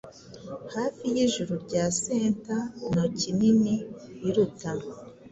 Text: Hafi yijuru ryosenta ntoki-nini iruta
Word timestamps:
Hafi 0.75 1.03
yijuru 1.15 1.53
ryosenta 1.63 2.55
ntoki-nini 2.89 3.75
iruta 4.27 4.71